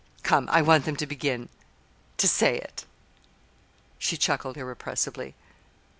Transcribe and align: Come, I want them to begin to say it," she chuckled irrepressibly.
Come, 0.23 0.49
I 0.51 0.63
want 0.63 0.85
them 0.85 0.95
to 0.95 1.05
begin 1.05 1.47
to 2.17 2.27
say 2.27 2.57
it," 2.57 2.85
she 3.99 4.17
chuckled 4.17 4.57
irrepressibly. 4.57 5.35